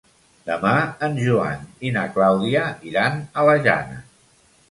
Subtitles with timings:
[0.45, 0.69] Demà
[1.07, 4.01] en Joan i na Clàudia iran a la Jana.